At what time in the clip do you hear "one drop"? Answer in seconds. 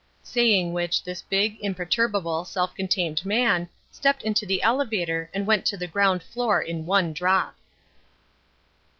6.87-7.55